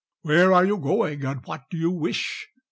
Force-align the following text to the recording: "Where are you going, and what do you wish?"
"Where 0.23 0.51
are 0.51 0.65
you 0.65 0.77
going, 0.79 1.23
and 1.25 1.45
what 1.45 1.69
do 1.69 1.77
you 1.77 1.91
wish?" 1.91 2.47